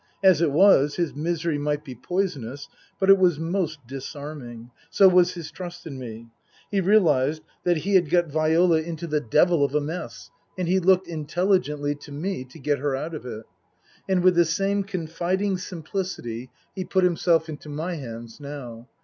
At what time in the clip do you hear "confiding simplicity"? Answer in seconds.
14.83-16.49